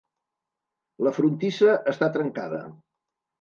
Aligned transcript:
La 1.07 1.11
frontissa 1.17 1.75
està 1.93 2.09
trencada. 2.17 2.63